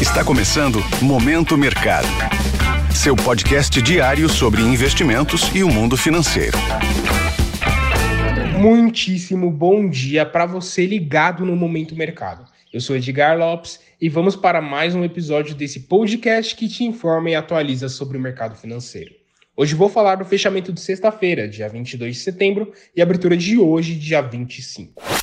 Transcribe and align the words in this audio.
Está 0.00 0.24
começando 0.24 0.78
Momento 1.02 1.58
Mercado. 1.58 2.06
Seu 2.94 3.16
podcast 3.16 3.82
diário 3.82 4.28
sobre 4.28 4.62
investimentos 4.62 5.50
e 5.52 5.64
o 5.64 5.68
mundo 5.68 5.96
financeiro. 5.96 6.56
Muitíssimo 8.56 9.50
bom 9.50 9.90
dia 9.90 10.24
para 10.24 10.46
você 10.46 10.86
ligado 10.86 11.44
no 11.44 11.56
Momento 11.56 11.96
Mercado. 11.96 12.44
Eu 12.72 12.80
sou 12.80 12.94
Edgar 12.94 13.36
Lopes 13.36 13.80
e 14.00 14.08
vamos 14.08 14.36
para 14.36 14.62
mais 14.62 14.94
um 14.94 15.02
episódio 15.02 15.52
desse 15.56 15.80
podcast 15.80 16.54
que 16.54 16.68
te 16.68 16.84
informa 16.84 17.30
e 17.30 17.34
atualiza 17.34 17.88
sobre 17.88 18.16
o 18.16 18.20
mercado 18.20 18.54
financeiro. 18.54 19.10
Hoje 19.56 19.74
vou 19.74 19.88
falar 19.88 20.14
do 20.14 20.24
fechamento 20.24 20.72
de 20.72 20.80
sexta-feira, 20.80 21.48
dia 21.48 21.68
22 21.68 22.14
de 22.14 22.22
setembro, 22.22 22.72
e 22.94 23.02
abertura 23.02 23.36
de 23.36 23.58
hoje, 23.58 23.96
dia 23.96 24.20
25. 24.20 25.17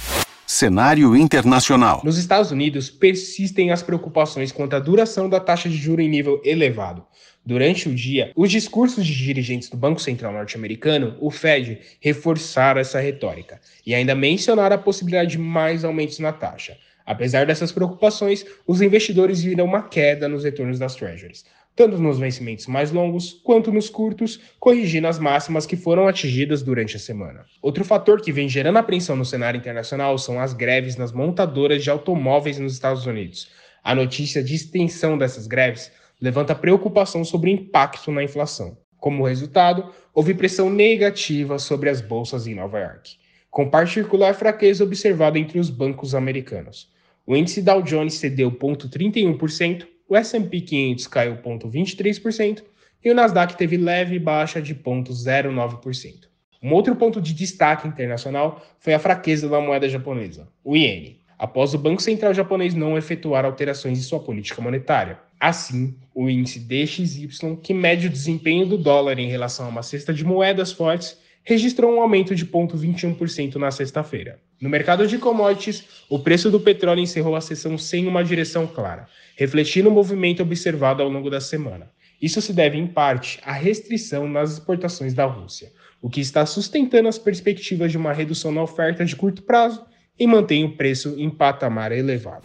Cenário 0.55 1.17
internacional. 1.17 1.99
Nos 2.01 2.17
Estados 2.17 2.49
Unidos, 2.49 2.89
persistem 2.89 3.71
as 3.71 3.83
preocupações 3.83 4.53
quanto 4.53 4.73
à 4.73 4.79
duração 4.79 5.27
da 5.27 5.37
taxa 5.37 5.67
de 5.67 5.75
juro 5.75 6.01
em 6.01 6.07
nível 6.07 6.41
elevado. 6.45 7.05
Durante 7.45 7.89
o 7.89 7.93
dia, 7.93 8.31
os 8.37 8.49
discursos 8.49 9.05
de 9.05 9.13
dirigentes 9.13 9.69
do 9.69 9.75
Banco 9.75 10.01
Central 10.01 10.31
norte-americano, 10.31 11.17
o 11.19 11.29
Fed, 11.29 11.81
reforçaram 11.99 12.79
essa 12.79 13.01
retórica 13.01 13.59
e 13.85 13.93
ainda 13.93 14.15
mencionaram 14.15 14.77
a 14.77 14.79
possibilidade 14.79 15.31
de 15.31 15.37
mais 15.37 15.83
aumentos 15.83 16.19
na 16.19 16.31
taxa. 16.31 16.77
Apesar 17.05 17.45
dessas 17.45 17.73
preocupações, 17.73 18.45
os 18.65 18.81
investidores 18.81 19.43
viram 19.43 19.65
uma 19.65 19.83
queda 19.83 20.29
nos 20.29 20.45
retornos 20.45 20.79
das 20.79 20.95
Treasuries 20.95 21.43
tanto 21.75 21.97
nos 21.97 22.17
vencimentos 22.17 22.67
mais 22.67 22.91
longos 22.91 23.33
quanto 23.43 23.71
nos 23.71 23.89
curtos, 23.89 24.39
corrigindo 24.59 25.07
as 25.07 25.19
máximas 25.19 25.65
que 25.65 25.75
foram 25.75 26.07
atingidas 26.07 26.63
durante 26.63 26.95
a 26.95 26.99
semana. 26.99 27.45
Outro 27.61 27.83
fator 27.83 28.21
que 28.21 28.31
vem 28.31 28.47
gerando 28.47 28.77
apreensão 28.77 29.15
no 29.15 29.25
cenário 29.25 29.57
internacional 29.57 30.17
são 30.17 30.39
as 30.39 30.53
greves 30.53 30.95
nas 30.95 31.11
montadoras 31.11 31.83
de 31.83 31.89
automóveis 31.89 32.57
nos 32.57 32.73
Estados 32.73 33.05
Unidos. 33.05 33.49
A 33.83 33.93
notícia 33.93 34.41
de 34.41 34.55
extensão 34.55 35.17
dessas 35.17 35.47
greves 35.47 35.91
levanta 36.19 36.55
preocupação 36.55 37.25
sobre 37.25 37.49
o 37.49 37.53
impacto 37.53 38.11
na 38.11 38.23
inflação. 38.23 38.77
Como 38.97 39.27
resultado, 39.27 39.91
houve 40.13 40.33
pressão 40.33 40.69
negativa 40.69 41.59
sobre 41.59 41.89
as 41.89 41.99
bolsas 42.01 42.47
em 42.47 42.55
Nova 42.55 42.79
York, 42.79 43.17
com 43.51 43.69
particular 43.69 44.33
fraqueza 44.33 44.83
observada 44.83 45.37
entre 45.37 45.59
os 45.59 45.69
bancos 45.69 46.15
americanos. 46.15 46.89
O 47.27 47.35
índice 47.35 47.61
Dow 47.61 47.81
Jones 47.81 48.15
cedeu 48.15 48.51
0,31%, 48.51 49.85
o 50.07 50.15
S&P 50.15 50.61
500 50.61 51.07
caiu 51.07 51.37
0,23% 51.37 52.63
e 53.03 53.11
o 53.11 53.15
Nasdaq 53.15 53.55
teve 53.55 53.77
leve 53.77 54.17
baixa 54.19 54.61
de 54.61 54.73
0,09%. 54.73 56.27
Um 56.61 56.73
outro 56.73 56.95
ponto 56.95 57.21
de 57.21 57.33
destaque 57.33 57.87
internacional 57.87 58.65
foi 58.79 58.93
a 58.93 58.99
fraqueza 58.99 59.47
da 59.47 59.61
moeda 59.61 59.87
japonesa, 59.87 60.47
o 60.63 60.75
iene, 60.75 61.21
após 61.37 61.73
o 61.73 61.77
Banco 61.77 62.01
Central 62.01 62.33
japonês 62.33 62.73
não 62.73 62.97
efetuar 62.97 63.45
alterações 63.45 63.99
em 63.99 64.01
sua 64.01 64.19
política 64.19 64.61
monetária. 64.61 65.19
Assim, 65.39 65.95
o 66.13 66.29
índice 66.29 66.59
DXY, 66.59 67.57
que 67.61 67.73
mede 67.73 68.07
o 68.07 68.09
desempenho 68.09 68.65
do 68.65 68.77
dólar 68.77 69.19
em 69.19 69.29
relação 69.29 69.67
a 69.67 69.69
uma 69.69 69.83
cesta 69.83 70.13
de 70.13 70.25
moedas 70.25 70.71
fortes, 70.71 71.19
registrou 71.43 71.93
um 71.93 72.01
aumento 72.01 72.33
de 72.33 72.45
0,21% 72.45 73.55
na 73.55 73.69
sexta-feira. 73.69 74.39
No 74.59 74.69
mercado 74.69 75.05
de 75.05 75.17
commodities, 75.17 75.83
o 76.09 76.17
preço 76.17 76.49
do 76.49 76.59
petróleo 76.59 77.01
encerrou 77.01 77.35
a 77.35 77.41
sessão 77.41 77.77
sem 77.77 78.07
uma 78.07 78.23
direção 78.23 78.65
clara, 78.65 79.07
refletindo 79.35 79.89
o 79.89 79.91
movimento 79.91 80.41
observado 80.41 81.03
ao 81.03 81.09
longo 81.09 81.29
da 81.29 81.41
semana. 81.41 81.91
Isso 82.21 82.41
se 82.41 82.53
deve, 82.53 82.77
em 82.77 82.87
parte, 82.87 83.39
à 83.43 83.51
restrição 83.51 84.29
nas 84.29 84.53
exportações 84.53 85.13
da 85.13 85.25
Rússia, 85.25 85.73
o 86.01 86.09
que 86.09 86.21
está 86.21 86.45
sustentando 86.45 87.09
as 87.09 87.19
perspectivas 87.19 87.91
de 87.91 87.97
uma 87.97 88.13
redução 88.13 88.51
na 88.51 88.63
oferta 88.63 89.03
de 89.03 89.15
curto 89.15 89.43
prazo 89.43 89.85
e 90.17 90.25
mantém 90.25 90.63
o 90.63 90.77
preço 90.77 91.15
em 91.17 91.29
patamar 91.29 91.91
elevado. 91.91 92.43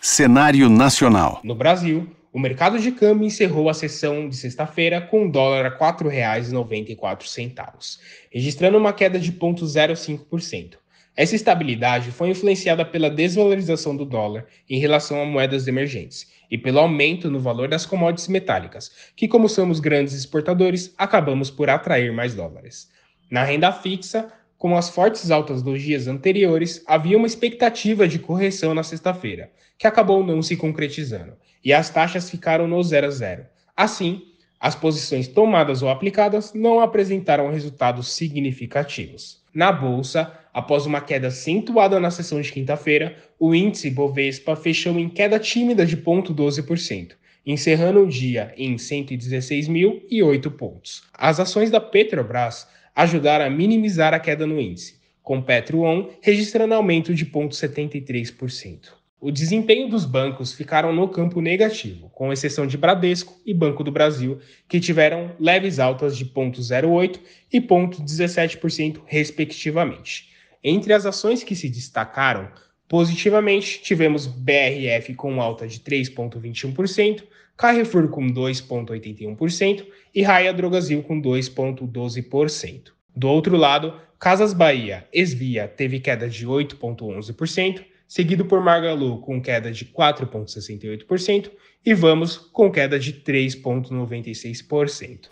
Cenário 0.00 0.68
nacional. 0.68 1.40
No 1.42 1.54
Brasil, 1.54 2.06
o 2.32 2.38
mercado 2.38 2.78
de 2.78 2.92
câmbio 2.92 3.26
encerrou 3.26 3.70
a 3.70 3.74
sessão 3.74 4.28
de 4.28 4.36
sexta-feira 4.36 5.00
com 5.00 5.26
o 5.26 5.32
dólar 5.32 5.64
a 5.64 5.70
R$ 5.70 5.76
4,94, 5.76 7.98
registrando 8.30 8.76
uma 8.76 8.92
queda 8.92 9.18
de 9.18 9.32
0,05%. 9.32 10.74
Essa 11.16 11.34
estabilidade 11.34 12.12
foi 12.12 12.30
influenciada 12.30 12.84
pela 12.84 13.10
desvalorização 13.10 13.96
do 13.96 14.04
dólar 14.04 14.46
em 14.68 14.78
relação 14.78 15.20
a 15.20 15.26
moedas 15.26 15.66
emergentes 15.66 16.30
e 16.50 16.56
pelo 16.56 16.78
aumento 16.78 17.30
no 17.30 17.40
valor 17.40 17.68
das 17.68 17.84
commodities 17.84 18.28
metálicas, 18.28 18.90
que, 19.16 19.28
como 19.28 19.48
somos 19.48 19.80
grandes 19.80 20.14
exportadores, 20.14 20.94
acabamos 20.96 21.50
por 21.50 21.68
atrair 21.68 22.12
mais 22.12 22.34
dólares. 22.34 22.88
Na 23.30 23.44
renda 23.44 23.72
fixa, 23.72 24.32
com 24.56 24.76
as 24.76 24.90
fortes 24.90 25.30
altas 25.30 25.62
dos 25.62 25.82
dias 25.82 26.06
anteriores, 26.06 26.82
havia 26.86 27.16
uma 27.16 27.26
expectativa 27.26 28.06
de 28.06 28.18
correção 28.18 28.74
na 28.74 28.82
sexta-feira, 28.82 29.50
que 29.78 29.86
acabou 29.86 30.24
não 30.24 30.42
se 30.42 30.56
concretizando, 30.56 31.32
e 31.64 31.72
as 31.72 31.90
taxas 31.90 32.28
ficaram 32.28 32.68
no 32.68 32.82
zero 32.82 33.06
a 33.06 33.10
zero. 33.10 33.46
Assim, 33.76 34.22
as 34.58 34.74
posições 34.74 35.26
tomadas 35.26 35.82
ou 35.82 35.88
aplicadas 35.88 36.52
não 36.52 36.80
apresentaram 36.80 37.50
resultados 37.50 38.12
significativos. 38.12 39.39
Na 39.52 39.72
bolsa, 39.72 40.32
após 40.54 40.86
uma 40.86 41.00
queda 41.00 41.26
acentuada 41.28 41.98
na 41.98 42.10
sessão 42.10 42.40
de 42.40 42.52
quinta-feira, 42.52 43.16
o 43.38 43.52
índice 43.54 43.90
Bovespa 43.90 44.54
fechou 44.54 44.98
em 44.98 45.08
queda 45.08 45.40
tímida 45.40 45.84
de 45.84 45.96
0,12%, 45.96 47.12
encerrando 47.44 48.00
o 48.00 48.08
dia 48.08 48.54
em 48.56 48.76
116.008 48.76 50.50
pontos. 50.52 51.02
As 51.12 51.40
ações 51.40 51.70
da 51.70 51.80
Petrobras 51.80 52.68
ajudaram 52.94 53.46
a 53.46 53.50
minimizar 53.50 54.14
a 54.14 54.20
queda 54.20 54.46
no 54.46 54.60
índice, 54.60 55.00
com 55.22 55.42
Petro-On 55.42 56.10
registrando 56.20 56.74
aumento 56.74 57.12
de 57.14 57.26
0,73%. 57.26 58.99
O 59.22 59.30
desempenho 59.30 59.86
dos 59.86 60.06
bancos 60.06 60.54
ficaram 60.54 60.94
no 60.94 61.06
campo 61.06 61.42
negativo, 61.42 62.08
com 62.08 62.32
exceção 62.32 62.66
de 62.66 62.78
Bradesco 62.78 63.38
e 63.44 63.52
Banco 63.52 63.84
do 63.84 63.92
Brasil, 63.92 64.38
que 64.66 64.80
tiveram 64.80 65.36
leves 65.38 65.78
altas 65.78 66.16
de 66.16 66.24
0,08% 66.24 67.20
e 67.52 67.60
0,17%, 67.60 69.02
respectivamente. 69.04 70.30
Entre 70.64 70.94
as 70.94 71.04
ações 71.04 71.44
que 71.44 71.54
se 71.54 71.68
destacaram 71.68 72.48
positivamente, 72.88 73.82
tivemos 73.82 74.26
BRF 74.26 75.12
com 75.14 75.38
alta 75.42 75.68
de 75.68 75.80
3,21%, 75.80 77.22
Carrefour 77.58 78.08
com 78.08 78.26
2,81% 78.26 79.84
e 80.14 80.22
Raia 80.22 80.50
Drogasil 80.50 81.02
com 81.02 81.20
2,12%. 81.20 82.92
Do 83.14 83.28
outro 83.28 83.54
lado, 83.58 84.00
Casas 84.18 84.54
Bahia, 84.54 85.06
Esvia, 85.12 85.68
teve 85.68 86.00
queda 86.00 86.26
de 86.26 86.46
8,11%, 86.46 87.84
seguido 88.10 88.44
por 88.44 88.60
Margalu 88.60 89.20
com 89.20 89.40
queda 89.40 89.70
de 89.70 89.84
4,68% 89.84 91.52
e 91.86 91.94
Vamos 91.94 92.36
com 92.36 92.72
queda 92.72 92.98
de 92.98 93.12
3,96%. 93.12 95.28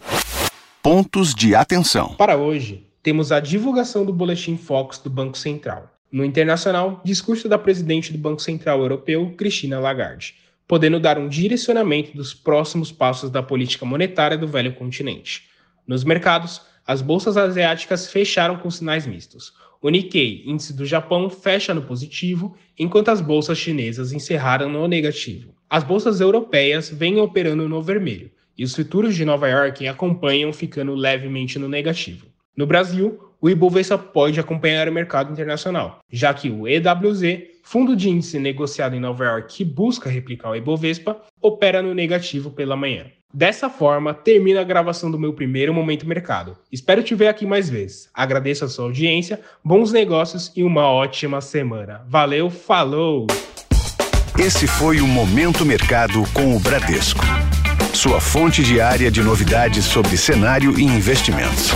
Pontos 0.80 1.34
de 1.34 1.56
atenção. 1.56 2.14
Para 2.14 2.36
hoje, 2.36 2.86
temos 3.02 3.32
a 3.32 3.40
divulgação 3.40 4.06
do 4.06 4.12
Boletim 4.12 4.56
Focus 4.56 4.98
do 4.98 5.10
Banco 5.10 5.36
Central. 5.36 5.92
No 6.12 6.24
internacional, 6.24 7.02
discurso 7.04 7.48
da 7.48 7.58
presidente 7.58 8.12
do 8.12 8.18
Banco 8.18 8.40
Central 8.40 8.78
Europeu, 8.78 9.34
Christina 9.36 9.80
Lagarde 9.80 10.36
podendo 10.68 11.00
dar 11.00 11.18
um 11.18 11.28
direcionamento 11.28 12.14
dos 12.14 12.34
próximos 12.34 12.92
passos 12.92 13.30
da 13.30 13.42
política 13.42 13.86
monetária 13.86 14.36
do 14.36 14.46
velho 14.46 14.74
continente. 14.74 15.48
Nos 15.86 16.04
mercados, 16.04 16.60
as 16.86 17.00
bolsas 17.00 17.38
asiáticas 17.38 18.12
fecharam 18.12 18.58
com 18.58 18.70
sinais 18.70 19.06
mistos. 19.06 19.54
O 19.80 19.90
Nikkei, 19.90 20.42
índice 20.44 20.72
do 20.72 20.84
Japão, 20.84 21.30
fecha 21.30 21.72
no 21.72 21.82
positivo, 21.82 22.56
enquanto 22.76 23.10
as 23.10 23.20
bolsas 23.20 23.58
chinesas 23.58 24.12
encerraram 24.12 24.68
no 24.68 24.88
negativo. 24.88 25.54
As 25.70 25.84
bolsas 25.84 26.20
europeias 26.20 26.90
vêm 26.90 27.20
operando 27.20 27.68
no 27.68 27.80
vermelho, 27.80 28.28
e 28.56 28.64
os 28.64 28.74
futuros 28.74 29.14
de 29.14 29.24
Nova 29.24 29.48
York 29.48 29.86
acompanham 29.86 30.52
ficando 30.52 30.96
levemente 30.96 31.60
no 31.60 31.68
negativo. 31.68 32.26
No 32.56 32.66
Brasil, 32.66 33.20
o 33.40 33.48
Ibovespa 33.48 33.96
pode 33.96 34.40
acompanhar 34.40 34.88
o 34.88 34.92
mercado 34.92 35.30
internacional, 35.30 36.00
já 36.10 36.34
que 36.34 36.50
o 36.50 36.66
EWZ, 36.66 37.22
fundo 37.62 37.94
de 37.94 38.10
índice 38.10 38.40
negociado 38.40 38.96
em 38.96 39.00
Nova 39.00 39.24
York 39.24 39.58
que 39.58 39.64
busca 39.64 40.10
replicar 40.10 40.50
o 40.50 40.56
Ibovespa, 40.56 41.22
opera 41.40 41.80
no 41.80 41.94
negativo 41.94 42.50
pela 42.50 42.74
manhã. 42.74 43.06
Dessa 43.32 43.68
forma, 43.68 44.14
termina 44.14 44.62
a 44.62 44.64
gravação 44.64 45.10
do 45.10 45.18
meu 45.18 45.34
primeiro 45.34 45.74
Momento 45.74 46.08
Mercado. 46.08 46.56
Espero 46.72 47.02
te 47.02 47.14
ver 47.14 47.28
aqui 47.28 47.44
mais 47.44 47.68
vezes. 47.68 48.08
Agradeço 48.14 48.64
a 48.64 48.68
sua 48.68 48.86
audiência, 48.86 49.40
bons 49.62 49.92
negócios 49.92 50.50
e 50.56 50.62
uma 50.62 50.90
ótima 50.90 51.42
semana. 51.42 52.02
Valeu, 52.08 52.48
falou! 52.48 53.26
Esse 54.38 54.66
foi 54.66 55.00
o 55.00 55.06
Momento 55.06 55.66
Mercado 55.66 56.22
com 56.32 56.56
o 56.56 56.58
Bradesco. 56.58 57.20
Sua 57.92 58.18
fonte 58.18 58.62
diária 58.62 59.10
de 59.10 59.22
novidades 59.22 59.84
sobre 59.84 60.16
cenário 60.16 60.78
e 60.78 60.84
investimentos. 60.84 61.72